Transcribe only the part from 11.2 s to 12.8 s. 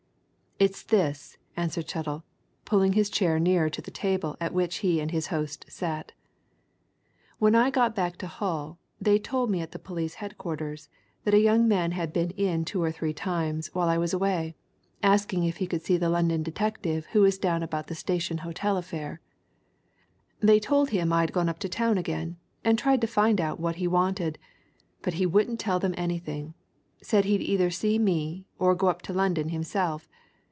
that a young man had been in two